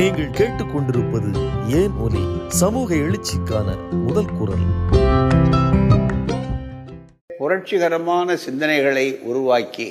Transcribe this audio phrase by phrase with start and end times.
[0.00, 1.30] நீங்கள் கேட்டுக்கொண்டிருப்பது
[1.78, 2.22] ஏன் ஒலி?
[2.48, 3.68] சமூக எழுச்சிக்கான
[4.04, 4.62] முதல் குரல்.
[7.38, 9.88] புரட்சிகரமான சிந்தனைகளை உருவாக்கி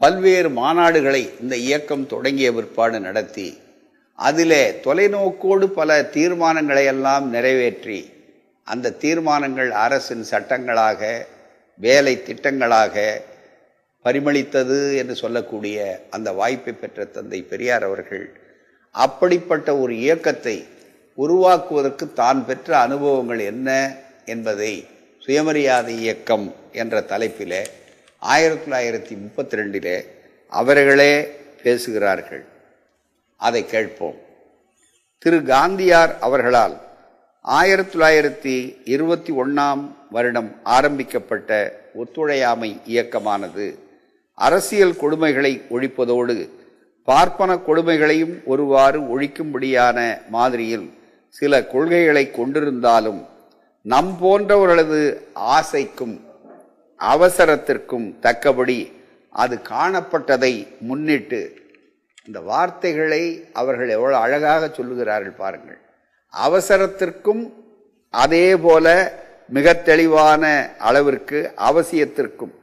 [0.00, 3.48] பல்வேறு மாநாடுகளை இந்த இயக்கம் தொடங்கிய பிற்பாடு நடத்தி
[4.18, 8.00] அதிலே தொலைநோக்கோடு பல தீர்மானங்களை எல்லாம் நிறைவேற்றி
[8.66, 11.28] அந்த தீர்மானங்கள் அரசின் சட்டங்களாக
[11.80, 13.20] வேலை திட்டங்களாக
[14.04, 15.78] பரிமளித்தது என்று சொல்லக்கூடிய
[16.10, 18.26] அந்த வாய்ப்பை பெற்ற தந்தை பெரியார் அவர்கள்
[18.94, 20.66] அப்படிப்பட்ட ஒரு இயக்கத்தை
[21.14, 27.60] உருவாக்குவதற்கு தான் பெற்ற அனுபவங்கள் என்ன என்பதை சுயமரியாதை இயக்கம் என்ற தலைப்பில்
[28.18, 29.96] ஆயிரத்தி தொள்ளாயிரத்தி முப்பத்தி ரெண்டிலே
[30.48, 31.12] அவர்களே
[31.62, 32.44] பேசுகிறார்கள்.
[33.36, 34.18] அதை கேட்போம்.
[35.18, 36.76] திரு காந்தியார் அவர்களால்
[37.40, 38.54] ஆயிரத்தி தொள்ளாயிரத்தி
[38.84, 41.50] இருபத்தி ஒன்றாம் வருடம் ஆரம்பிக்கப்பட்ட
[41.94, 43.66] ஒத்துழையாமை இயக்கமானது
[44.34, 46.50] அரசியல் கொடுமைகளை ஒழிப்பதோடு
[47.08, 50.86] பார்ப்பன கொடுமைகளையும் ஒருவாறு ஒழிக்கும்படியான மாதிரியில்
[51.34, 53.20] சில கொள்கைகளை கொண்டிருந்தாலும்
[53.82, 55.00] நம் போன்றவர்களது
[55.56, 56.14] ஆசைக்கும்
[57.00, 58.78] அவசரத்திற்கும் தக்கபடி
[59.32, 61.40] அது காணப்பட்டதை முன்னிட்டு
[62.24, 65.80] இந்த வார்த்தைகளை அவர்கள் எவ்வளோ அழகாக சொல்லுகிறார்கள் பாருங்கள்.
[66.34, 67.42] அவசரத்திற்கும்
[68.14, 68.86] அதே போல
[69.48, 70.44] மிக தெளிவான
[70.78, 72.54] அளவிற்கு அவசியத்திற்கும்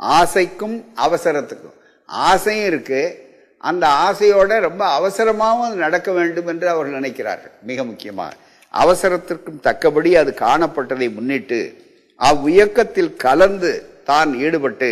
[0.00, 1.76] ஆசைக்கும் அவசரத்துக்கும்
[2.08, 3.27] ஆசையும் இருக்குது
[3.64, 7.54] அந்த ஆசையோட ரொம்ப அவசரமாகவும் அது நடக்க வேண்டும் என்று அவர்கள் நினைக்கிறார்கள்.
[7.62, 8.36] மிக முக்கியமாக
[8.74, 11.60] அவசரத்திற்கும் தக்கபடி அது காணப்பட்டதை முன்னிட்டு
[12.20, 13.72] அவ்வியக்கத்தில் கலந்து
[14.04, 14.90] தான் ஈடுபட்டு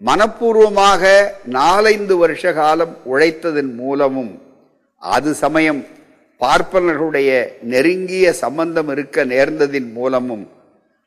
[0.00, 1.02] மனப்பூர்வமாக
[1.44, 4.32] நாலைந்து வருஷ காலம் உழைத்ததன் மூலமும்
[5.02, 5.82] அது சமயம்
[6.40, 7.30] பார்ப்பனர்களுடைய
[7.62, 10.44] நெருங்கிய சம்பந்தம் இருக்க நேர்ந்ததின் மூலமும்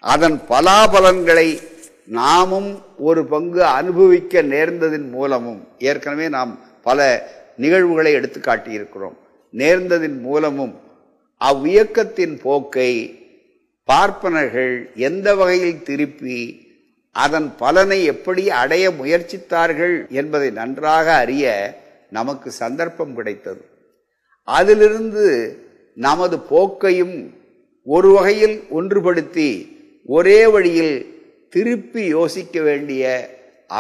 [0.04, 1.50] அதன் பலாபலன்களை
[2.10, 6.54] நாமும் ஒரு பங்கு அனுபவிக்க நேர்ந்ததின் மூலமும் ஏற்கனவே நாம்
[6.90, 7.00] பல
[7.64, 9.18] நிகழ்வுகளை எடுத்து காட்டியிருக்கிறோம்.
[9.54, 10.76] நேர்ந்ததின் மூலமும்
[11.42, 12.92] அவ்வியக்கத்தின் போக்கை
[13.90, 14.74] பார்ப்பனர்கள்
[15.10, 16.40] எந்த வகையில் திருப்பி
[17.16, 21.46] அதன் பலனை எப்படி அடைய முயற்சித்தார்கள் என்பதை நன்றாக அறிய
[22.18, 23.64] நமக்கு சந்தர்ப்பம் கிடைத்தது.
[24.48, 25.26] அதிலிருந்து
[26.08, 27.18] நமது போக்கையும்
[27.96, 29.50] ஒரு வகையில் ஒன்றுபடுத்தி
[30.16, 30.98] ஒரே வழியில்
[31.54, 33.04] திருப்பி யோசிக்க வேண்டிய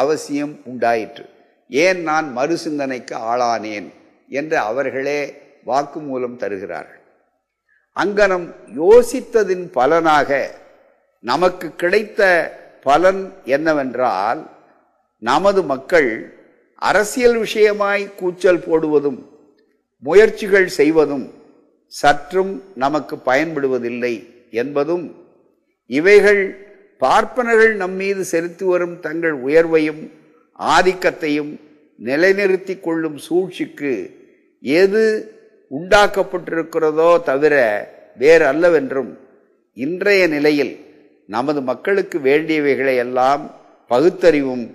[0.01, 1.25] அவசியம் உண்டாயிற்று.
[1.69, 3.87] ஏன் நான் மறுசிந்தனைக்கு ஆளானேன்
[4.29, 5.19] என்று அவர்களே
[5.65, 7.01] வாக்குமூலம் தருகிறார்கள்.
[7.95, 10.29] அங்கனம் யோசித்ததின் பலனாக
[11.23, 12.21] நமக்கு கிடைத்த
[12.81, 14.41] பலன் என்னவென்றால்
[15.21, 16.09] நமது மக்கள்
[16.81, 19.19] அரசியல் விஷயமாய் கூச்சல் போடுவதும்
[20.03, 21.25] முயற்சிகள் செய்வதும்
[21.93, 24.15] சற்றும் நமக்கு பயன்படுவதில்லை
[24.51, 25.05] என்பதும்
[25.89, 26.41] இவைகள்
[26.97, 30.03] பார்ப்பனர்கள் நம்மீது செலுத்தி வரும் தங்கள் உயர்வையும்
[30.59, 31.51] ஆதிக்கத்தையும்
[31.99, 33.93] நிலைநிறுத்தி கொள்ளும் சூழ்ச்சிக்கு
[34.63, 35.03] எது
[35.71, 37.55] உண்டாக்கப்பட்டிருக்கிறதோ தவிர
[38.17, 39.11] வேறு அல்லவென்றும்
[39.77, 40.73] இன்றைய நிலையில்
[41.29, 43.43] நமது மக்களுக்கு வேண்டியவைகளை எல்லாம்
[43.91, 44.65] பகுத்தறிவும்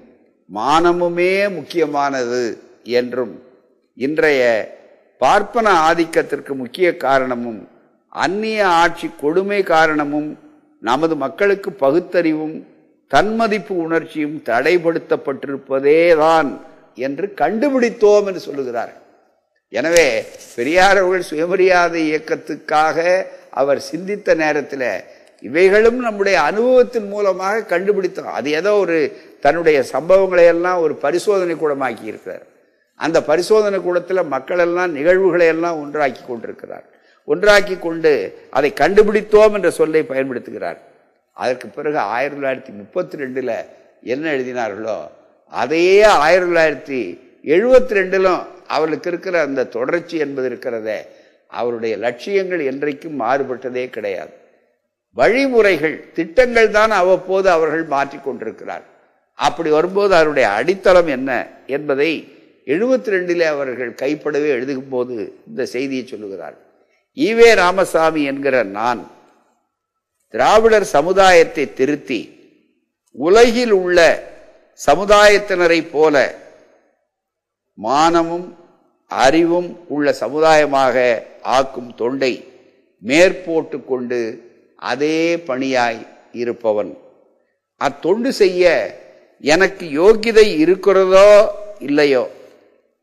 [0.51, 2.43] மானமுமே முக்கியமானது
[2.93, 3.35] என்றும்
[3.99, 4.43] இன்றைய
[5.21, 7.61] பார்ப்பன ஆதிக்கத்திற்கு முக்கிய காரணமும்
[8.13, 10.31] அந்நிய ஆட்சி கொடுமை காரணமும்
[10.83, 12.57] நமது மக்களுக்கு பகுத்தறிவும்
[13.13, 16.51] தன்மதிப்பு உணர்ச்சியும் தடைப்படுத்தப்பட்டிருப்பதேதான்
[17.07, 18.93] என்று கண்டுபிடித்தோம் என்று சொல்லுகிறார்
[19.73, 20.07] எனவே
[20.57, 22.99] பெரியார் அவர்கள் சுயமரியாதை இயக்கத்துக்காக
[23.61, 24.89] அவர் சிந்தித்த நேரத்தில்
[25.43, 28.37] இவைகளும் நம்முடைய அனுபவத்தின் மூலமாக கண்டுபிடித்தோம்.
[28.39, 28.99] அது ஏதோ ஒரு
[29.45, 32.45] தன்னுடைய சம்பவங்களை எல்லாம் ஒரு பரிசோதனை கூடமாக்கி இருக்கிறார்.
[33.01, 36.87] அந்த பரிசோதனை கூடத்தில் மக்கள் எல்லாம் நிகழ்வுகளை எல்லாம் ஒன்றாக்கி கொண்டிருக்கிறார்.
[37.29, 38.13] ஒன்றாக்கி கொண்டு
[38.59, 40.79] அதை கண்டுபிடித்தோம் என்ற சொல்லை பயன்படுத்துகிறார்.
[41.37, 43.55] அதற்கு பிறகு ஆயிரத்தி தொள்ளாயிரத்தி முப்பத்தி ரெண்டில்
[44.07, 44.99] என்ன எழுதினார்களோ
[45.53, 47.01] அதையே ஆயிரத்தி தொள்ளாயிரத்தி
[47.45, 50.99] எழுபத்தி ரெண்டிலும் அவர்களுக்கு இருக்கிற அந்த தொடர்ச்சி என்பது இருக்கிறதே
[51.53, 54.33] அவருடைய லட்சியங்கள் என்றைக்கும் மாறுபட்டதே கிடையாது.
[55.17, 58.85] வழிமுறைகள் திட்டங்கள் தான் அவ்வப்போது அவர்கள் மாற்றிக்கொண்டிருக்கிறார்
[59.39, 61.31] அப்படி வரும்போது அவருடைய அடித்தளம் என்ன
[61.67, 62.11] என்பதை
[62.67, 65.15] எழுபத்தி ரெண்டிலே அவர்கள் கைப்படவே எழுதும் போது
[65.49, 66.57] இந்த செய்தியை சொல்லுகிறார்
[67.17, 69.01] ஈவே ராமசாமி என்கிற நான்
[70.33, 72.21] திராவிடர் சமுதாயத்தை திருத்தி
[73.11, 74.23] உலகில் உள்ள
[74.87, 76.35] சமுதாயத்தினரை போல
[77.75, 78.59] மானமும்
[79.07, 82.49] அறிவும் உள்ள சமுதாயமாக ஆக்கும் தொண்டை
[82.99, 86.97] மேற்போட்டு கொண்டு அதே பணியாய் இருப்பவன்.
[87.77, 88.97] அத்தொண்டு செய்ய
[89.41, 92.31] எனக்கு யோக்கியதை இருக்கிறதோ இல்லையோ?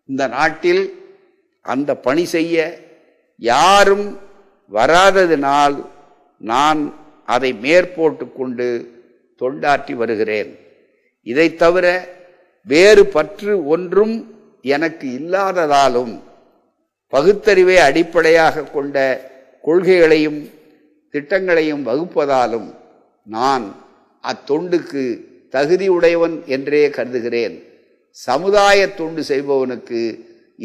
[0.05, 1.13] இந்த நாட்டில்
[1.61, 2.79] அந்த பணி செய்ய
[3.35, 4.19] யாரும்
[4.71, 5.85] வராததினால்
[6.37, 6.98] நான்
[7.33, 8.67] அதை மேற்போட்டு கொண்டு
[9.41, 10.51] தொண்டாற்றி வருகிறேன்.
[11.27, 11.85] இதை தவிர
[12.67, 14.15] வேறு பற்று ஒன்றும்
[14.75, 16.13] எனக்கு இல்லாததாலும்
[17.13, 18.97] பகுத்தறிவை அடிப்படையாக கொண்ட
[19.67, 20.41] கொள்கைகளையும்
[21.13, 22.67] திட்டங்களையும் வகுப்பதாலும்
[23.35, 23.65] நான்
[24.23, 25.03] அத்தொண்டுக்கு
[25.55, 27.55] தகுதியுடையவன் என்றே கருதுகிறேன்.
[28.17, 30.01] சமுதாய தொண்டு செய்பவனுக்கு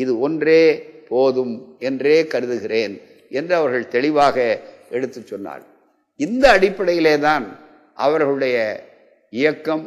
[0.02, 0.62] இது ஒன்றே
[1.10, 1.54] போதும்
[1.88, 2.94] என்றே கருதுகிறேன்
[3.38, 4.36] என்று அவர்கள் தெளிவாக
[4.96, 5.64] எடுத்து சொன்னார்
[6.20, 7.46] இந்த அடிப்படையிலே தான்
[7.96, 8.56] அவர்களுடைய
[9.32, 9.84] இயக்கம்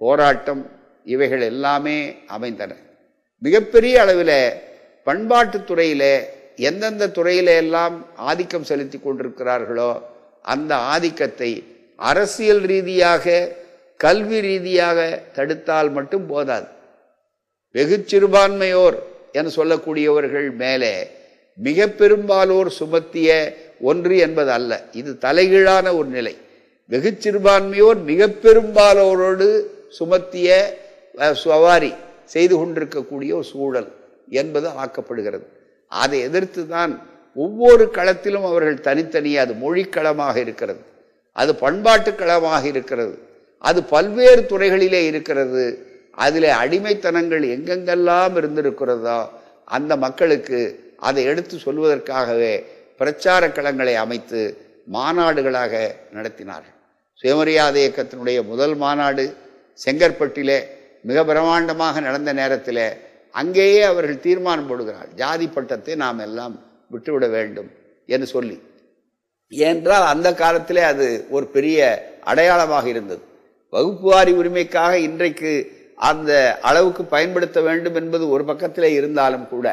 [0.00, 0.62] போராட்டம்
[1.06, 2.72] இவைகள் எல்லாமே அமைந்தன.
[3.42, 4.38] மிகப்பெரிய அளவில்
[5.06, 6.14] பண்பாட்டு துறையிலே
[6.68, 7.96] எந்தெந்த துறையில எல்லாம்
[8.30, 9.90] ஆதிக்கம் செலுத்தி கொண்டிருக்கிறார்களோ
[10.44, 11.50] அந்த ஆதிக்கத்தை
[11.98, 13.26] அரசியல் ரீதியாக
[14.00, 14.98] கல்வி ரீதியாக
[15.36, 16.68] தடுத்தால் மட்டும் போதாது.
[17.74, 18.96] வெகு சிறுபான்மையோர்
[19.38, 20.94] என சொல்லக்கூடியவர்கள் மேலே
[21.58, 23.30] மிக பெரும்பாலோர் சுமத்திய
[23.90, 24.72] ஒன்று என்பது அல்ல.
[25.00, 26.34] இது தலைகீழான ஒரு நிலை.
[26.92, 29.46] வெகு சிறுபான்மையோர் மிக பெரும்பாலோரோடு
[29.98, 30.48] சுமத்திய
[31.44, 31.92] சவாரி
[32.34, 33.88] செய்து கொண்டிருக்கக்கூடிய ஒரு சூழல்
[34.40, 35.46] என்பது ஆக்கப்படுகிறது.
[36.00, 36.92] அதை எதிர்த்து தான்
[37.44, 40.82] ஒவ்வொரு களத்திலும் அவர்கள் தனித்தனியே அது மொழிக்களமாக இருக்கிறது.
[41.40, 43.14] அது பண்பாட்டு களமாக இருக்கிறது.
[43.68, 45.64] அது பல்வேறு துறைகளிலே இருக்கிறது.
[46.24, 49.18] அதில் அடிமைத்தனங்கள் எங்கெங்கெல்லாம் இருந்திருக்கிறதோ
[49.76, 50.60] அந்த மக்களுக்கு
[51.08, 52.54] அதை எடுத்து சொல்வதற்காகவே
[53.00, 54.40] பிரச்சார களங்களை அமைத்து
[54.92, 55.74] மாநாடுகளாக
[56.16, 56.68] நடத்தினார்
[57.20, 59.24] சுயமரியாதை இயக்கத்தினுடைய முதல் மாநாடு
[59.78, 60.58] செங்கற்பட்டிலே
[61.08, 62.86] மிக பிரமாண்டமாக நடந்த நேரத்தில்
[63.34, 65.08] அங்கேயே அவர்கள் தீர்மானம் போடுகிறார்.
[65.14, 66.54] ஜாதி பட்டத்தை நாம் எல்லாம்
[66.90, 67.70] விட்டுவிட வேண்டும்
[68.08, 68.56] என்று சொல்லி.
[69.52, 71.06] ஏனென்றால் அந்த காலத்திலே அது
[71.36, 71.78] ஒரு பெரிய
[72.30, 73.22] அடையாளமாக இருந்தது.
[73.72, 75.52] வகுப்புவாரி உரிமைக்காக இன்றைக்கு
[76.10, 76.32] அந்த
[76.68, 79.68] அளவுக்கு பயன்படுத்த வேண்டும் என்பது ஒரு பக்கத்திலே இருந்தாலும் கூட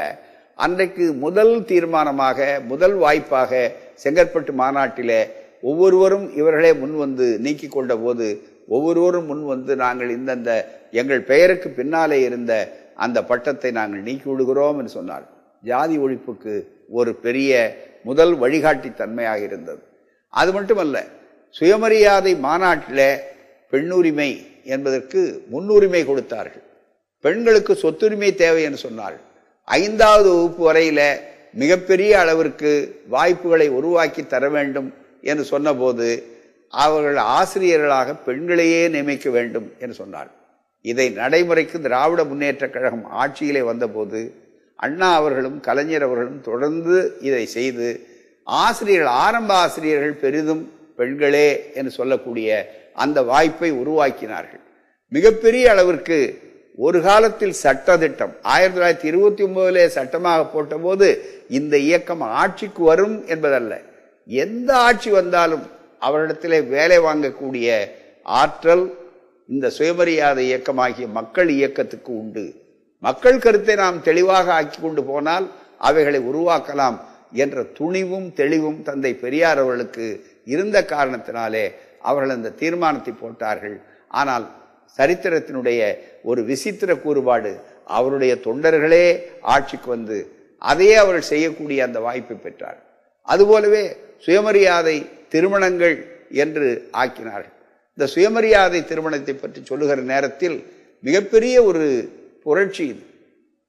[0.64, 2.40] அன்றைக்கு முதல் தீர்மானமாக
[2.72, 3.62] முதல் வாய்ப்பாக
[4.04, 5.22] செங்கற்பட்டு மாநாட்டிலே
[5.70, 8.28] ஒவ்வொருவரும் இவர்களே முன் வந்து நீக்கி கொண்ட போது
[8.76, 10.52] ஒவ்வொருவரும் முன் வந்து நாங்கள் இந்தந்த
[11.02, 12.54] எங்கள் பெயருக்கு பின்னாலே இருந்த
[13.06, 15.26] அந்த பட்டத்தை நாங்கள் நீக்கி விடுகிறோம் என்று சொன்னார்.
[15.70, 16.54] ஜாதி ஒழிப்புக்கு
[17.00, 17.52] ஒரு பெரிய
[18.10, 19.82] முதல் வழிகாட்டி தன்மையாக இருந்தது.
[20.34, 20.98] அது மட்டுமல்ல
[21.56, 23.08] சுயமரியாதை மாநாட்டில்
[23.74, 24.30] பெண்ணுரிமை
[24.76, 25.22] என்பதற்கு
[25.54, 26.66] முன்னுரிமை கொடுத்தார்கள்.
[27.26, 29.28] பெண்களுக்கு சொத்துரிமை தேவை என்று சொன்னார்கள்.
[29.80, 31.06] ஐந்தாவது வகுப்பு வரையில்
[31.54, 32.72] மிகப்பெரிய அளவிற்கு
[33.10, 34.90] வாய்ப்புகளை உருவாக்கி தர வேண்டும்
[35.22, 36.08] என்று சொன்னபோது
[36.74, 40.30] அவர்கள் ஆசிரியர்களாக பெண்களையே நியமிக்க வேண்டும் என்று சொன்னார்
[40.86, 44.22] இதை நடைமுறைக்கு திராவிட முன்னேற்றக் கழகம் ஆட்சியிலே வந்தபோது
[44.80, 47.90] அண்ணா அவர்களும் கலைஞர் அவர்களும் தொடர்ந்து இதை செய்து
[48.48, 50.64] ஆசிரியர்கள் ஆரம்ப ஆசிரியர்கள் பெரிதும்
[50.96, 52.50] பெண்களே என்று சொல்லக்கூடிய
[52.94, 54.64] அந்த வாய்ப்பை உருவாக்கினார்கள்.
[55.12, 56.18] மிகப்பெரிய அளவிற்கு
[56.84, 61.08] ஒரு காலத்தில் சட்ட திட்டம் ஆயிரத்தி தொள்ளாயிரத்தி இருபத்தி ஒன்பதுல சட்டமாக போட்டபோது
[61.58, 63.74] இந்த இயக்கம் ஆட்சிக்கு வரும் என்பதல்ல.
[64.30, 65.66] எந்த ஆட்சி வந்தாலும்
[66.08, 67.68] அவரிடத்திலே வேலை வாங்கக்கூடிய
[68.42, 68.86] ஆற்றல்
[69.50, 72.46] இந்த சுயமரியாதை இயக்கமாகிய மக்கள் இயக்கத்துக்கு உண்டு.
[73.04, 75.46] மக்கள் கருத்தை நாம் தெளிவாக ஆக்கி கொண்டு போனால்
[75.90, 76.98] அவைகளை உருவாக்கலாம்
[77.44, 80.08] என்ற துணிவும் தெளிவும் தந்தை பெரியார் அவர்களுக்கு
[80.54, 81.66] இருந்த காரணத்தினாலே
[82.10, 83.78] அவர்கள் அந்த தீர்மானத்தை போட்டார்கள்.
[84.22, 84.46] ஆனால்
[84.98, 85.82] சரித்திரத்தினுடைய
[86.30, 87.52] ஒரு விசித்திர கூறுபாடு
[87.98, 89.06] அவருடைய தொண்டர்களே
[89.54, 90.18] ஆட்சிக்கு வந்து
[90.72, 92.80] அதையே அவர்கள் செய்யக்கூடிய அந்த வாய்ப்பை பெற்றார்.
[93.28, 93.84] அதுபோலவே
[94.26, 94.98] சுயமரியாதை
[95.34, 95.96] திருமணங்கள்
[96.44, 96.68] என்று
[97.02, 97.56] ஆக்கினார்கள்.
[97.98, 100.58] இந்த சுயமரியாதை திருமணத்தை பற்றி சொல்லுகிற நேரத்தில்
[101.08, 101.86] மிகப்பெரிய ஒரு
[102.44, 103.04] புரட்சி இது.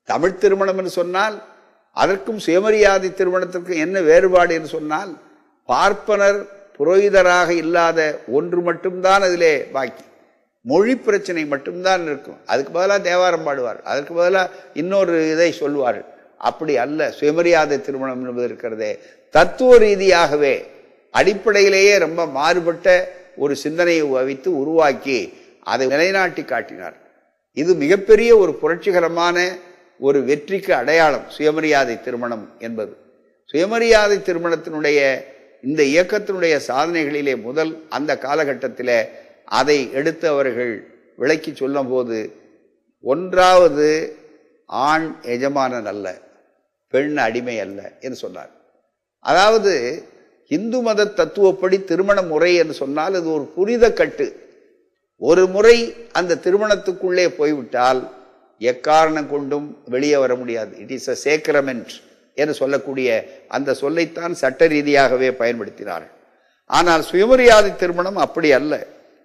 [0.09, 1.37] தமிழ் திருமணம் என்று சொன்னால்
[2.03, 5.11] அதற்கும் சுயமரியாதை திருமணத்திற்கும் என்ன வேறுபாடு என்று சொன்னால்
[5.69, 6.38] பார்ப்பனர்
[6.76, 8.00] புரோகிதராக இல்லாத
[8.38, 10.05] ஒன்று மட்டும்தான் அதிலே பாக்கி.
[10.64, 12.37] மொழி பிரச்சனை மட்டும்தான் இருக்கும்.
[12.47, 13.83] அதுக்கு பதிலாக தேவாரம் பாடுவார்.
[13.83, 16.04] அதற்கு பதிலாக இன்னொரு இதை சொல்லுவார்.
[16.38, 17.11] அப்படி அல்ல.
[17.11, 18.99] சுயமரியாதை திருமணம் என்பது இருக்கிறதே.
[19.31, 20.66] தத்துவ ரீதியாகவே
[21.11, 26.95] அடிப்படையிலேயே ரொம்ப மாறுபட்ட ஒரு சிந்தனையை வைத்து உருவாக்கி அதை நிலைநாட்டி காட்டினார்.
[27.52, 29.57] இது மிகப்பெரிய ஒரு புரட்சிகரமான
[29.99, 31.31] ஒரு வெற்றிக்கு அடையாளம்.
[31.31, 32.97] சுயமரியாதை திருமணம் என்பது.
[33.45, 35.25] சுயமரியாதை திருமணத்தினுடைய
[35.62, 39.09] இந்த இயக்கத்தினுடைய சாதனைகளிலே முதல் அந்த காலகட்டத்தில்
[39.59, 40.75] அதை எடுத்து அவர்கள்
[41.23, 42.18] விளக்கி சொல்லும்போது
[43.04, 43.88] ஒன்றாவது
[44.88, 46.06] ஆண் எஜமானன் அல்ல
[46.92, 48.52] பெண் அடிமை அல்ல என்று சொன்னார்.
[49.30, 49.73] அதாவது
[50.56, 54.26] இந்து மத தத்துவப்படி திருமண முறை என்று சொன்னால் அது ஒரு புனித கட்டு
[55.30, 55.76] ஒரு முறை
[56.18, 58.00] அந்த திருமணத்துக்குள்ளே போய்விட்டால்
[58.61, 60.73] எக்காரணம் கொண்டும் வெளியே வர முடியாது.
[60.82, 61.92] இட் இஸ் அ சேக்ரமெண்ட்
[62.37, 63.09] என்று சொல்லக்கூடிய
[63.56, 66.14] அந்த சொல்லைத்தான் சட்ட ரீதியாகவே பயன்படுத்தினார்கள்.
[66.71, 68.75] ஆனால் சுயமரியாதை திருமணம் அப்படி அல்ல.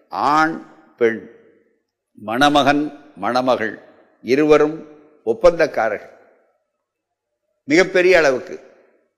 [0.10, 0.66] ஆண்
[0.98, 1.32] பெண்
[2.16, 2.84] மணமகன்
[3.16, 3.80] மணமகள்
[4.22, 4.88] இருவரும்
[5.26, 6.16] ஒப்பந்தக்காரர்கள்.
[7.64, 8.60] மிகப்பெரிய அளவுக்கு.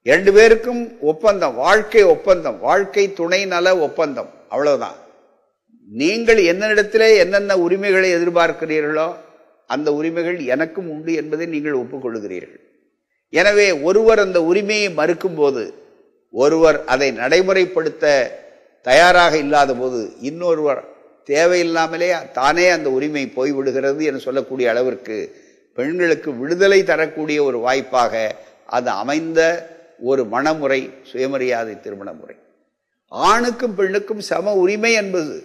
[0.04, 4.96] இரண்டு பேருக்கும் ஒப்பந்தம் வாழ்க்கை ஒப்பந்தம் வாழ்க்கை துணை நல ஒப்பந்தம் அவ்வளவுதான்.
[5.86, 9.16] நீங்கள் என்னிடத்திலே என்னென்ன உரிமைகளை எதிர்பார்க்கிறீர்களோ
[9.68, 12.64] அந்த உரிமைகள் எனக்கும் உண்டு என்பதை நீங்கள் ஒப்புக்கொள்கிறீர்கள்.
[13.30, 15.74] எனவே ஒருவர் அந்த உரிமையை மறுக்கும்போது
[16.32, 18.32] ஒருவர் அதை நடைமுறைப்படுத்த
[18.90, 20.82] தயாராக இல்லாத போது இன்னொருவர்
[21.30, 25.18] தேவையில்லாமலே தானே அந்த உரிமை போய்விடுகிறது என சொல்லக்கூடிய அளவிற்கு
[25.78, 28.14] பெண்களுக்கு விடுதலை தரக்கூடிய ஒரு வாய்ப்பாக
[28.78, 29.40] அது அமைந்த
[30.10, 30.80] ஒரு மணமுறை
[31.10, 32.36] சுயமரியாதை திருமண முறை.
[33.12, 35.36] ஆணுக்கும் பெண்ணுக்கும் சம உரிமை என்பது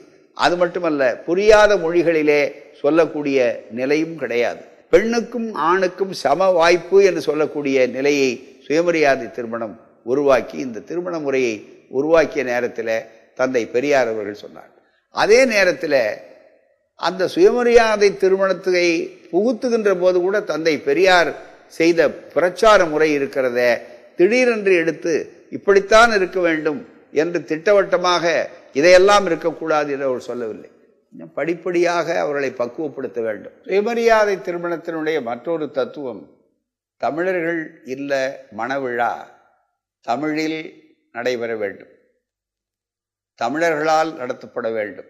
[0.44, 2.40] அது மட்டுமல்ல புரியாத மொழிகளிலே
[2.82, 3.38] சொல்லக்கூடிய
[3.70, 4.62] நிலையும் கிடையாது.
[4.92, 8.30] பெண்ணுக்கும் ஆணுக்கும் சம வாய்ப்பு என்று சொல்லக்கூடிய நிலையை
[8.66, 11.54] சுயமரியாதை திருமணம் உருவாக்கி இந்த திருமண முறையை
[11.98, 12.94] உருவாக்கிய நேரத்தில்
[13.34, 14.70] தந்தை பெரியார் அவர்கள் சொன்னார்.
[15.14, 16.00] அதே நேரத்தில்
[17.00, 18.86] அந்த சுயமரியாதை திருமணத்தை
[19.32, 21.30] புகுத்துகின்ற போது கூட தந்தை பெரியார்
[21.78, 22.00] செய்த
[22.34, 23.60] பிரச்சார முறை இருக்கிறத
[24.18, 25.14] திடீரென்று எடுத்து
[25.50, 26.80] இப்படித்தான் இருக்க வேண்டும்
[27.22, 28.24] என்று திட்டவட்டமாக
[28.72, 30.70] இதையெல்லாம் இருக்கக்கூடாது என்று அவர் சொல்லவில்லை.
[31.12, 33.56] இன்னும் படிப்படியாக அவர்களை பக்குவப்படுத்த வேண்டும்.
[33.64, 36.22] சுயமரியாதை திருமணத்தினுடைய மற்றொரு தத்துவம்
[36.96, 38.12] தமிழர்கள் இல்ல
[38.56, 39.12] மணவிழா
[40.06, 40.60] தமிழில்
[41.12, 41.92] நடைபெற வேண்டும்.
[43.40, 45.08] தமிழர்களால் நடத்தப்பட வேண்டும்.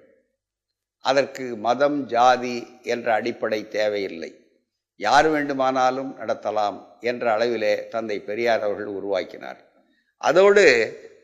[1.00, 4.31] அதற்கு மதம் ஜாதி என்ற அடிப்படை தேவையில்லை.
[4.97, 9.61] யார் வேண்டுமானாலும் நடத்தலாம் என்ற அளவிலே தந்தை பெரியார் அவர்கள் உருவாக்கினார்.
[10.16, 10.64] அதோடு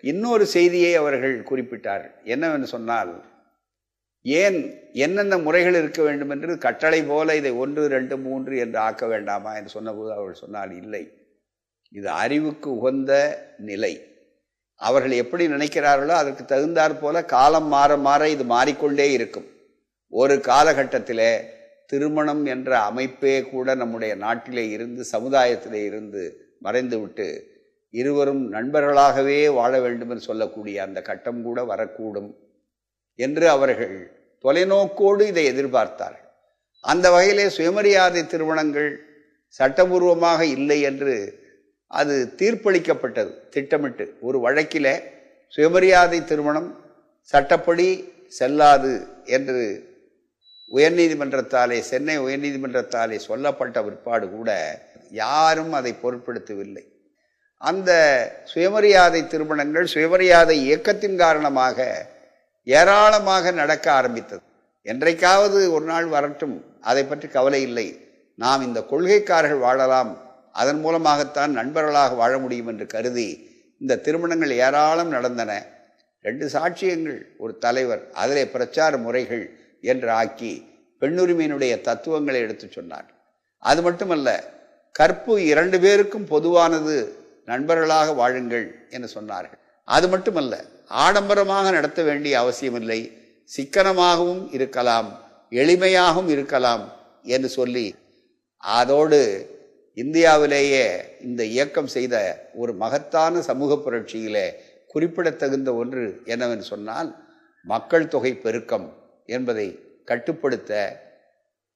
[0.02, 2.14] இன்னொரு செய்தியை அவர்கள் குறிப்பிட்டார்கள்.
[2.25, 3.28] என்னவென்று சொன்னால்
[4.23, 4.59] ஏன்
[4.92, 9.69] என்னென்ன முறைகள் இருக்க வேண்டும் என்று கட்டளை போல இதை ஒன்று ரெண்டு மூன்று என்று ஆக்க வேண்டாமா என்று
[9.69, 11.02] சொன்னபோது அவர்கள் சொன்னால் இல்லை.
[11.88, 13.12] இது அறிவுக்கு உகந்த
[13.59, 14.10] நிலை.
[14.80, 19.49] அவர்கள் எப்படி நினைக்கிறார்களோ அதற்கு தகுந்தாற் போல காலம் மாற மாற இது மாறிக்கொண்டே இருக்கும்.
[20.12, 21.26] ஒரு காலகட்டத்தில்
[21.90, 26.22] திருமணம் என்ற அமைப்பே கூட நம்முடைய நாட்டிலே இருந்து சமுதாயத்திலே இருந்து
[26.66, 27.26] மறைந்துவிட்டு
[27.94, 32.30] இருவரும் நண்பர்களாகவே வாழ வேண்டும் என்று சொல்லக்கூடிய அந்த கட்டம் கூட வரக்கூடும்
[33.18, 33.96] என்று அவர்கள்
[34.44, 36.26] தொலைநோக்கோடு இதை எதிர்பார்த்தார்கள்.
[36.84, 38.90] அந்த வகையிலே சுயமரியாதை திருமணங்கள்
[39.60, 41.14] சட்டபூர்வமாக இல்லை என்று
[41.90, 44.16] அது தீர்ப்பளிக்கப்பட்டது திட்டமிட்டு.
[44.20, 44.92] ஒரு வழக்கில்
[45.49, 46.68] சுயமரியாதை திருமணம்
[47.20, 49.62] சட்டப்படி செல்லாது என்று
[50.73, 54.50] உயர்நீதிமன்றத்தாலே சென்னை உயர்நீதிமன்றத்தாலே சொல்லப்பட்ட பிற்பாடு கூட
[55.11, 56.85] யாரும் அதை பொருட்படுத்தவில்லை.
[57.56, 57.90] அந்த
[58.44, 62.06] சுயமரியாதை திருமணங்கள் சுயமரியாதை இயக்கத்தின் காரணமாக
[62.64, 64.42] ஏராளமாக நடக்க ஆரம்பித்தது.
[64.82, 67.87] என்றைக்காவது ஒரு நாள் வரட்டும் அதை பற்றி கவலை இல்லை.
[68.35, 70.12] நாம் இந்த கொள்கைக்காரர்கள் வாழலாம்.
[70.54, 73.28] அதன் மூலமாகத்தான் நண்பர்களாக வாழ முடியும் என்று கருதி
[73.80, 75.52] இந்த திருமணங்கள் ஏராளம் நடந்தன.
[76.25, 79.45] ரெண்டு சாட்சியங்கள் ஒரு தலைவர் அதிலே பிரச்சார முறைகள்
[79.92, 80.52] என்று ஆக்கி
[81.02, 83.09] பெண்ணுரிமையினுடைய தத்துவங்களை எடுத்து சொன்னார்.
[83.62, 84.28] அது மட்டுமல்ல
[84.95, 86.97] கற்பு இரண்டு பேருக்கும் பொதுவானது
[87.45, 89.61] நண்பர்களாக வாழுங்கள் என்று சொன்னார்கள்.
[89.88, 90.54] அது மட்டுமல்ல
[91.04, 93.00] ஆடம்பரமாக நடத்த வேண்டிய அவசியமில்லை
[93.50, 95.09] சிக்கனமாகவும் இருக்கலாம்
[95.52, 96.85] எளிமையாகவும் இருக்கலாம்
[97.35, 97.87] என்று சொல்லி
[98.62, 99.21] அதோடு
[99.97, 100.85] இந்தியாவிலேயே
[101.20, 102.16] இந்த இயக்கம் செய்த
[102.54, 104.47] ஒரு மகத்தான சமூக புரட்சியிலே
[104.90, 107.11] குறிப்பிடத்தகுந்த ஒன்று என்னவென்று சொன்னால்
[107.64, 108.88] மக்கள் தொகை பெருக்கம்
[109.28, 109.66] என்பதை
[110.04, 110.73] கட்டுப்படுத்த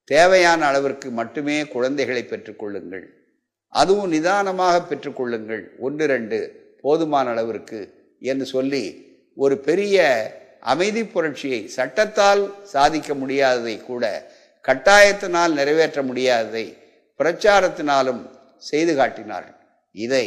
[0.09, 3.05] தேவையான அளவிற்கு மட்டுமே குழந்தைகளை பெற்றுக்கொள்ளுங்கள்
[3.73, 6.39] அதுவும் நிதானமாக பெற்றுக்கொள்ளுங்கள் ஒன்று ரெண்டு
[6.83, 7.81] போதுமான அளவிற்கு
[8.23, 8.85] என்று சொல்லி
[9.37, 9.99] ஒரு பெரிய
[10.65, 12.43] அமைதி புரட்சியை சட்டத்தால்
[12.73, 14.05] சாதிக்க முடியாததை கூட
[14.65, 16.67] கட்டாயத்தினால் நிறைவேற்ற முடியாததை
[17.21, 18.23] பிரச்சாரத்தினாலும்
[18.59, 19.59] செய்து காட்டினார்கள்.
[19.93, 20.27] இதை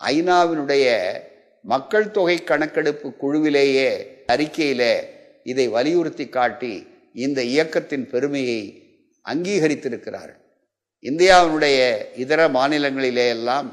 [0.00, 0.86] ஐநாவினுடைய
[1.64, 3.90] மக்கள் தொகை கணக்கெடுப்பு குழுவிலேயே
[4.32, 4.94] அறிக்கையிலே
[5.50, 8.60] இதை வலியுறுத்தி காட்டி இந்த இயக்கத்தின் பெருமையை
[9.26, 10.40] அங்கீகரித்திருக்கிறார்கள்.
[11.00, 11.78] இந்தியாவினுடைய
[12.14, 13.68] இதர மாநிலங்களிலே எல்லாம்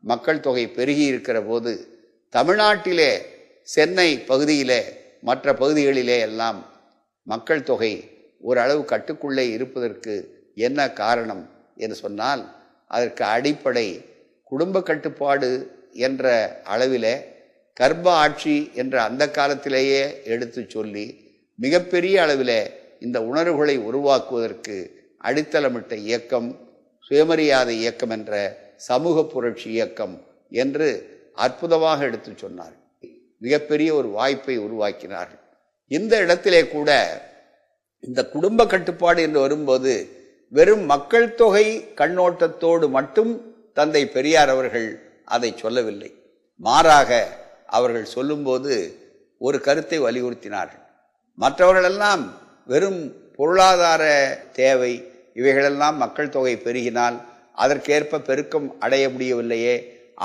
[0.00, 1.72] மக்கள் தொகை பெருகி இருக்கிற போது
[2.32, 3.12] தமிழ்நாட்டிலே
[3.62, 4.82] சென்னை பகுதியிலே
[5.20, 6.58] மற்ற பகுதிகளிலே எல்லாம்
[7.26, 7.92] மக்கள் தொகை
[8.40, 10.14] ஓரளவு கட்டுக்குள்ளே இருப்பதற்கு
[10.54, 11.42] என்ன காரணம்?
[11.84, 12.42] என்று சொன்னால்
[12.90, 13.86] அதற்கு அடிப்படை
[14.52, 15.50] குடும்ப கட்டுப்பாடு
[16.06, 16.24] என்ற
[16.72, 17.14] அளவிலே
[17.76, 21.04] கர்ப்ப ஆட்சி என்ற அந்த காலத்திலேயே எடுத்து சொல்லி
[21.58, 22.60] மிகப்பெரிய அளவிலே
[23.00, 24.76] இந்த உணர்வுகளை உருவாக்குவதற்கு
[25.24, 26.48] அடித்தளமிட்ட இயக்கம்
[27.10, 28.32] சுயமரியாதை இயக்கம் என்ற
[28.88, 30.14] சமூக புரட்சி இயக்கம்
[30.62, 30.88] என்று
[31.34, 32.74] அற்புதமாக எடுத்து சொன்னார்.
[33.42, 35.42] மிகப்பெரிய ஒரு வாய்ப்பை உருவாக்கினார்கள்
[35.90, 36.90] இந்த இடத்திலே கூட
[38.04, 39.92] இந்த குடும்ப கட்டுப்பாடு என்று வரும்போது
[40.52, 41.66] வெறும் மக்கள் தொகை
[42.00, 43.32] கண்ணோட்டத்தோடு மட்டும்
[43.72, 44.88] தந்தை பெரியார் அவர்கள்
[45.24, 46.10] அதை சொல்லவில்லை.
[46.60, 47.10] மாறாக
[47.66, 48.72] அவர்கள் சொல்லும்போது
[49.38, 50.84] ஒரு கருத்தை வலியுறுத்தினார்கள்.
[51.34, 52.22] மற்றவர்களெல்லாம்
[52.66, 53.00] வெறும்
[53.36, 54.02] பொருளாதார
[54.52, 54.92] தேவை
[55.34, 57.16] இவைகளெல்லாம் மக்கள் தொகை பெருகினால்
[57.54, 59.76] அதற்கேற்ப பெருக்கம் அடைய முடியவில்லையே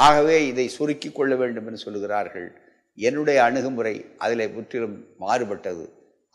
[0.06, 2.48] ஆகவே இதை சுருக்கி கொள்ள வேண்டும் என்று சொல்லுகிறார்கள்.
[2.98, 5.86] என்னுடைய அணுகுமுறை அதில் முற்றிலும் மாறுபட்டது.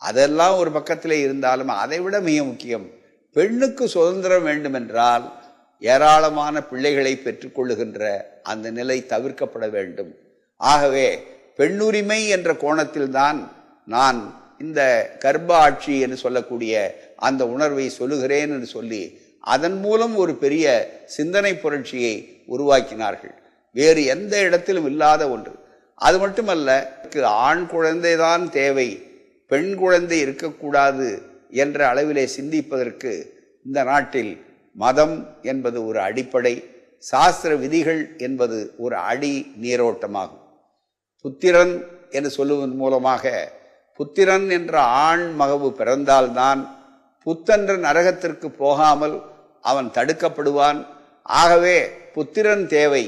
[0.01, 2.87] அதெல்லாம் ஒரு பக்கத்திலே இருந்தாலும் அதைவிட மிக முக்கியம்
[3.33, 5.31] பெண்ணுக்கு சுதந்திரம் வேண்டுமென்றால்
[5.79, 10.15] ஏராளமான பிள்ளைகளை பெற்றுக்கொள்ளுகின்ற அந்த நிலை தவிர்க்கப்பட வேண்டும்.
[10.57, 11.23] ஆகவே
[11.57, 13.47] பெண்ணுரிமை என்ற கோணத்தில்தான்
[13.85, 14.19] நான்
[14.59, 14.81] இந்த
[15.19, 16.73] கர்ப்ப ஆட்சி என்று சொல்லக்கூடிய
[17.15, 20.65] அந்த உணர்வை சொல்லுகிறேன் என்று சொல்லி அதன் மூலம் ஒரு பெரிய
[21.05, 23.35] சிந்தனை புரட்சியை உருவாக்கினார்கள்.
[23.73, 25.51] வேறு எந்த இடத்திலும் இல்லாத ஒன்று.
[25.95, 26.69] அது மட்டுமல்ல
[27.23, 28.89] ஆண் குழந்தைதான் தேவை
[29.47, 31.21] பெண் குழந்தை இருக்கக்கூடாது
[31.51, 33.11] என்ற அளவிலே சிந்திப்பதற்கு
[33.65, 34.33] இந்த நாட்டில்
[34.75, 36.53] மதம் என்பது ஒரு அடிப்படை
[36.97, 40.43] சாஸ்திர விதிகள் என்பது ஒரு அடி நீரோட்டமாகும்.
[41.21, 41.73] புத்திரன்
[42.09, 43.33] என்று சொல்லுவதன் மூலமாக
[43.99, 46.61] புத்திரன் என்ற ஆண் மகவு பிறந்தால்தான்
[47.23, 49.15] புத்தன்ற நரகத்திற்கு போகாமல்
[49.61, 50.79] அவன் தடுக்கப்படுவான்.
[51.23, 51.77] ஆகவே
[52.13, 53.03] புத்திரன் தேவை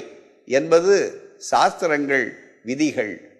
[0.45, 0.95] என்பது
[1.37, 2.25] சாஸ்திரங்கள்
[2.63, 3.32] விதிகள்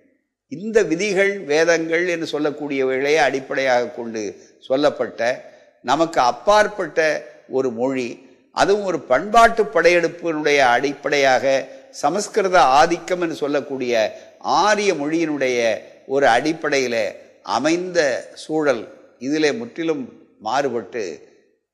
[0.54, 4.24] இந்த விதிகள் வேதங்கள் என்று சொல்லக்கூடியவைகளே அடிப்படையாக கொண்டு
[4.60, 5.22] சொல்லப்பட்ட
[5.86, 7.00] நமக்கு அப்பாற்பட்ட
[7.50, 8.08] ஒரு மொழி
[8.58, 11.46] அதுவும் ஒரு பண்பாட்டு படையெடுப்பினுடைய அடிப்படையாக
[12.02, 13.94] சமஸ்கிருத ஆதிக்கம் என்று சொல்லக்கூடிய
[14.60, 15.60] ஆரிய மொழியினுடைய
[16.08, 17.02] ஒரு அடிப்படையில்
[17.52, 18.00] அமைந்த
[18.44, 18.84] சூழல்
[19.20, 20.04] இதிலே முற்றிலும்
[20.42, 21.04] மாறுபட்டு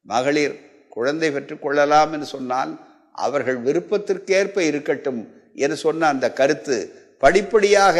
[0.06, 0.56] மகளிர்
[0.90, 2.72] குழந்தை பெற்றுக்கொள்ளலாம் என்று சொன்னால்
[3.16, 5.22] அவர்கள் விருப்பத்திற்கேற்ப இருக்கட்டும்
[5.56, 6.78] என்று சொன்ன அந்த கருத்து
[7.24, 7.98] படிப்படியாக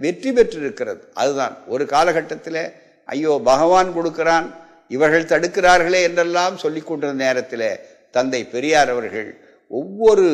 [0.00, 1.02] வெற்றி பெற்றிருக்கிறது.
[1.14, 1.54] அதுதான்.
[1.66, 2.62] ஒரு காலகட்டத்தில்
[3.08, 4.46] ஐயோ பகவான் கொடுக்கிறான்
[4.90, 7.68] இவர்கள் தடுக்கிறார்களே என்றெல்லாம் சொல்லிக் கொண்டிருந்த நேரத்தில்
[8.10, 9.28] தந்தை பெரியார் அவர்கள்
[9.70, 10.26] ஒவ்வொரு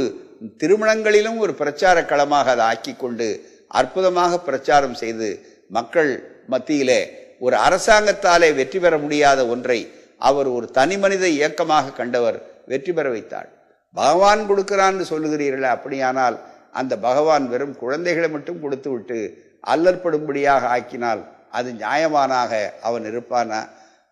[0.62, 3.26] திருமணங்களிலும் ஒரு பிரச்சார களமாக அதை ஆக்கி கொண்டு
[3.70, 5.28] அற்புதமாக பிரச்சாரம் செய்து
[5.70, 6.11] மக்கள்
[6.49, 7.00] மத்தியிலே
[7.38, 9.78] ஒரு அரசாங்கத்தாலே வெற்றி பெற முடியாத ஒன்றை
[10.20, 13.49] அவர் ஒரு தனி மனித இயக்கமாக கண்டவர் வெற்றி பெற வைத்தார்.
[13.96, 16.37] பகவான் கொடுக்கிறான்னு சொல்லுகிறீர்களே அப்படியானால்
[16.73, 19.18] அந்த பகவான் வெறும் குழந்தைகளை மட்டும் கொடுத்து விட்டு
[19.66, 23.61] அல்லற்படும்படியாக ஆக்கினால் அது நியாயமானாக அவன் இருப்பானா?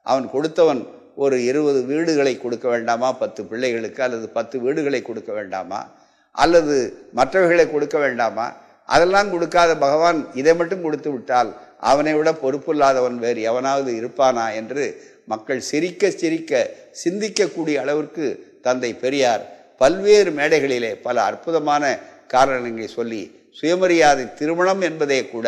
[0.06, 0.82] அவன் கொடுத்தவன்
[1.14, 3.08] ஒரு இருபது வீடுகளை கொடுக்க வேண்டாமா?
[3.12, 5.80] பத்து பிள்ளைகளுக்கு அல்லது பத்து வீடுகளை கொடுக்க வேண்டாமா?
[6.34, 6.76] அல்லது
[7.12, 8.46] மற்றவர்களை கொடுக்க வேண்டாமா?
[8.88, 14.46] அதெல்லாம் கொடுக்காத பகவான் இதை மட்டும் கொடுத்து விட்டால் அவனை விட பொறுப்பில்லாதவன் வேறு எவனாவது இருப்பானா?
[14.54, 14.84] என்று
[15.24, 16.52] மக்கள் சிரிக்க சிரிக்க
[17.04, 18.26] சிந்திக்கக்கூடிய அளவிற்கு
[18.62, 19.44] தந்தை பெரியார்
[19.80, 21.84] பல்வேறு மேடைகளிலே பல அற்புதமான
[22.26, 23.22] காரணங்களை சொல்லி
[23.58, 25.46] சுயமரியாதை திருமணம் என்பதே கூட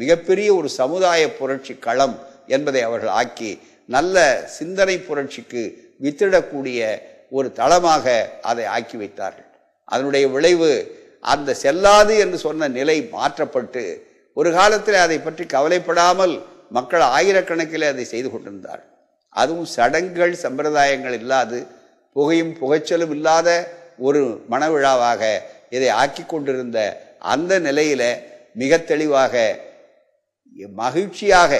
[0.00, 2.16] மிகப்பெரிய ஒரு சமுதாய புரட்சி களம்
[2.56, 3.50] என்பதை அவர்கள் ஆக்கி
[3.88, 4.16] நல்ல
[4.58, 5.62] சிந்தனை புரட்சிக்கு
[6.04, 6.80] வித்திடக்கூடிய
[7.36, 8.06] ஒரு தளமாக
[8.50, 9.48] அதை ஆக்கி வைத்தார்கள்.
[9.88, 10.70] அதனுடைய விளைவு
[11.32, 13.82] அந்த செல்லாது என்று சொன்ன நிலை மாற்றப்பட்டு
[14.36, 16.34] ஒரு காலத்தில் அதை பற்றி கவலைப்படாமல்
[16.76, 18.82] மக்கள் ஆயிரக்கணக்கில் அதை செய்து கொண்டிருந்தார்.
[19.40, 21.58] அதுவும் சடங்குகள் சம்பிரதாயங்கள் இல்லாது
[22.16, 23.48] புகையும் புகைச்சலும் இல்லாத
[24.06, 25.22] ஒரு மனவிழாவாக
[25.74, 26.78] இதை ஆக்கி கொண்டிருந்த
[27.32, 28.08] அந்த நிலையில்
[28.60, 29.34] மிக தெளிவாக
[30.82, 31.52] மகிழ்ச்சியாக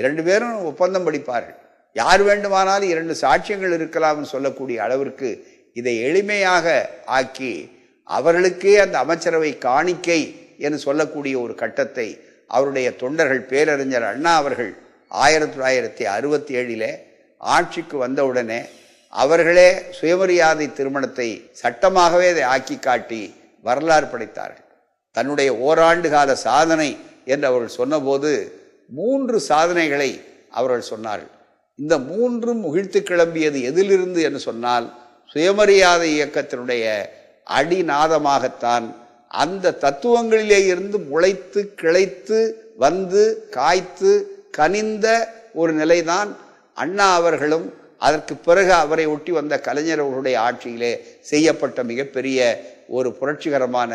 [0.00, 1.58] இரண்டு பேரும் ஒப்பந்தம் படிப்பார்கள்.
[1.96, 5.30] யார் வேண்டுமானாலும் இரண்டு சாட்சியங்கள் இருக்கலாம்னு சொல்லக்கூடிய அளவிற்கு
[5.78, 6.66] இதை எளிமையாக
[7.18, 7.52] ஆக்கி
[8.08, 10.20] அவர்களுக்கே அந்த அமைச்சரவை காணிக்கை
[10.66, 12.08] என்று சொல்லக்கூடிய ஒரு கட்டத்தை
[12.50, 14.72] அவருடைய தொண்டர்கள் பேரறிஞர் அண்ணா அவர்கள்
[15.10, 16.90] ஆயிரத்தி தொள்ளாயிரத்தி அறுபத்தி ஏழில்
[17.40, 18.60] ஆட்சிக்கு வந்தவுடனே
[19.12, 21.28] அவர்களே சுயமரியாதை திருமணத்தை
[21.62, 23.22] சட்டமாகவே அதை ஆக்கி காட்டி
[23.64, 24.61] வரலாறு படைத்தார்கள்.
[25.16, 26.90] தன்னுடைய ஓராண்டு கால சாதனை
[27.24, 28.30] என்று அவர்கள் சொன்னபோது
[28.90, 30.10] மூன்று சாதனைகளை
[30.50, 31.32] அவர்கள் சொன்னார்கள்.
[31.78, 34.86] இந்த மூன்றும் முகிழ்த்து கிளம்பியது எதிலிருந்து என்று சொன்னால்
[35.34, 36.86] சுயமரியாதை இயக்கத்தினுடைய
[37.46, 38.86] அடிநாதமாகத்தான்
[39.34, 42.40] அந்த தத்துவங்களிலே இருந்து முளைத்து கிளைத்து
[42.76, 44.12] வந்து காய்த்து
[44.50, 45.06] கனிந்த
[45.52, 46.30] ஒரு நிலைதான்
[46.74, 47.66] அண்ணா அவர்களும்
[47.98, 52.38] அதற்கு பிறகு அவரை ஒட்டி வந்த கலைஞர் அவர்களுடைய ஆட்சியிலே செய்யப்பட்ட மிகப்பெரிய
[52.88, 53.92] ஒரு புரட்சிகரமான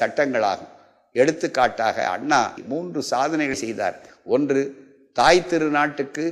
[0.00, 0.72] சட்டங்களாகும்.
[1.12, 2.40] எடுத்துக்காட்டாக அண்ணா
[2.72, 3.96] மூன்று சாதனைகள் செய்தார்.
[4.34, 4.60] ஒன்று
[5.12, 6.24] தாய் திருநாட்டுக்கு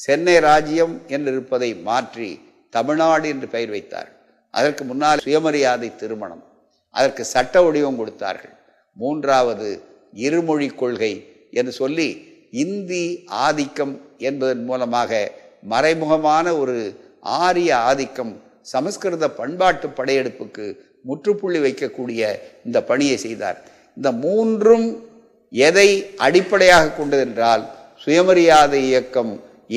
[0.00, 2.30] சென்னை ராஜ்யம் என்று இருப்பதை மாற்றி
[2.70, 4.10] தமிழ்நாடு என்று பெயர் வைத்தார்.
[4.54, 6.44] அதற்கு முன்னால் சுயமரியாதை திருமணம்.
[6.94, 8.54] அதற்கு சட்ட வடிவம் கொடுத்தார்கள்.
[8.96, 9.68] மூன்றாவது
[10.26, 11.12] இருமொழி கொள்கை
[11.50, 12.08] என்று சொல்லி
[12.62, 13.94] இந்தி ஆதிக்கம்
[14.28, 15.20] என்பதன் மூலமாக
[15.70, 16.76] மறைமுகமான ஒரு
[17.20, 18.32] ஆரிய ஆதிக்கம்
[18.72, 20.66] சமஸ்கிருத பண்பாட்டு படையெடுப்புக்கு
[21.04, 22.20] முற்றுப்புள்ளி வைக்கக்கூடிய
[22.66, 23.58] இந்த பணியை செய்தார்.
[23.96, 24.86] இந்த மூன்றும்
[25.52, 27.62] எதை அடிப்படையாக கொண்டதென்றால்
[28.04, 29.32] சுயமரியாதை இயக்கம்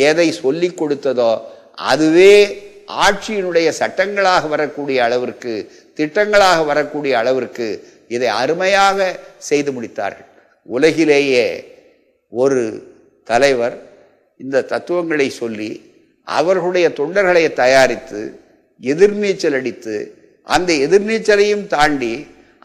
[0.10, 1.32] எதை சொல்லிக் கொடுத்ததோ
[1.92, 2.36] அதுவே
[3.06, 5.54] ஆட்சியினுடைய சட்டங்களாக வரக்கூடிய அளவிற்கு
[6.00, 7.68] திட்டங்களாக வரக்கூடிய அளவிற்கு
[8.08, 8.98] இதை அருமையாக
[9.50, 10.30] செய்து முடித்தார்கள்.
[10.68, 11.46] உலகிலேயே
[12.34, 12.62] ஒரு
[13.28, 13.76] தலைவர்
[14.40, 15.72] இந்த தத்துவங்களை சொல்லி
[16.28, 18.22] அவர்களுடைய தொண்டர்களை தயாரித்து
[18.84, 19.96] எதிர்நீச்சல் அடித்து
[20.48, 22.14] அந்த எதிர்நீச்சலையும் தாண்டி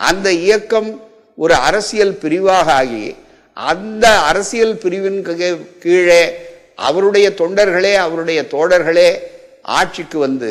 [0.00, 0.90] அந்த இயக்கம்
[1.38, 3.06] ஒரு அரசியல் பிரிவாக ஆகி
[3.56, 5.20] அந்த அரசியல் பிரிவின்
[5.84, 6.32] கீழே-
[6.80, 9.10] அவருடைய தொண்டர்களே அவருடைய தோழர்களே
[9.72, 10.50] ஆட்சிக்கு வந்து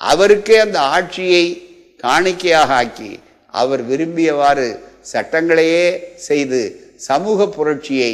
[0.00, 1.44] அவருக்கே அந்த ஆட்சியை
[2.00, 3.10] காணிக்கையாக ஆக்கி
[3.54, 4.68] அவர் விரும்பியவாறு
[5.12, 5.86] சட்டங்களையே
[6.20, 6.60] செய்து
[7.00, 8.12] சமூக புரட்சியை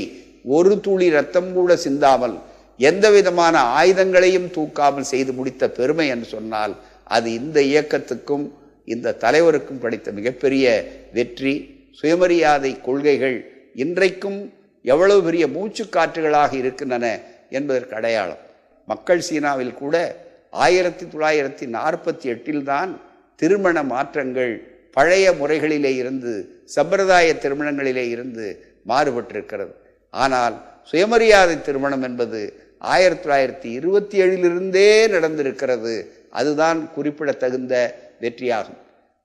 [0.49, 2.37] ஒரு துளி ரத்தம் கூட சிந்தாமல்
[2.81, 6.75] எந்த விதமான ஆயுதங்களையும் தூக்காமல் செய்து முடித்த பெருமை என்று சொன்னால்
[7.07, 8.47] அது இந்த இயக்கத்துக்கும்
[8.85, 10.67] இந்த தலைவருக்கும் கிடைத்த மிகப்பெரிய
[11.13, 11.55] வெற்றி.
[11.93, 13.39] சுயமரியாதை கொள்கைகள்
[13.75, 17.07] இன்றைக்கும் எவ்வளவு பெரிய மூச்சுக்காற்றுகளாக இருக்கின்றன
[17.51, 18.43] என்பதற்கு அடையாளம்.
[18.87, 19.97] மக்கள் சீனாவில் கூட
[20.51, 22.91] ஆயிரத்தி தொள்ளாயிரத்தி நாற்பத்தி எட்டில்தான்
[23.37, 24.53] திருமண மாற்றங்கள்
[24.93, 28.47] பழைய முறைகளிலே இருந்து சம்பிரதாய திருமணங்களிலே இருந்து
[28.89, 29.73] மாறுபட்டிருக்கிறது.
[30.11, 30.55] ஆனால்
[30.91, 32.41] சுயமரியாதை திருமணம் என்பது
[32.79, 35.95] ஆயிரத்தி தொள்ளாயிரத்தி இருபத்தி ஏழிலிருந்தே நடந்திருக்கிறது.
[36.41, 37.75] அதுதான் குறிப்பிடத்தகுந்த
[38.23, 38.81] வெற்றியாகும்.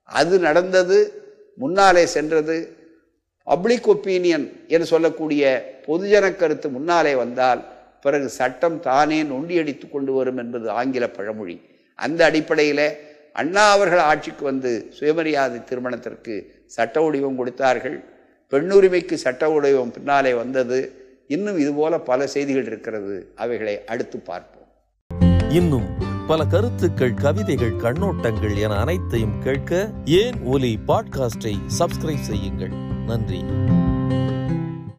[0.10, 0.98] அது நடந்தது
[1.62, 2.56] முன்னாலே சென்றது
[3.48, 5.44] பப்ளிக் ஒப்பீனியன் என்று சொல்லக்கூடிய
[5.86, 7.62] பொதுஜன கருத்து முன்னாலே வந்தால்
[8.04, 11.56] பிறகு சட்டம் தானே நொண்டியடித்து கொண்டு வரும் என்பது ஆங்கில பழமொழி.
[12.00, 12.86] அந்த அடிப்படையில்
[13.42, 16.36] அண்ணா அவர்கள் ஆட்சிக்கு வந்து சுயமரியாதை திருமணத்திற்கு
[16.76, 17.98] சட்ட வடிவம் கொடுத்தார்கள்.
[18.52, 20.80] பெண்ணுரிமைக்கு சட்ட வடிவம் பின்னாலே வந்தது.
[21.36, 23.18] இன்னும் இதுபோல பல செய்திகள் இருக்கிறது.
[23.36, 24.70] அவைகளை அடுத்து பார்ப்போம்.
[25.60, 25.90] இன்னும்
[26.32, 32.72] பல கருத்துக்கள் கவிதைகள் கண்ணோட்டங்கள் என அனைத்தையும் கேட்க ஏன் ஒலி பாட்காஸ்டை சப்ஸ்கிரைப் செய்யுங்கள்.
[33.06, 33.44] நன்றி.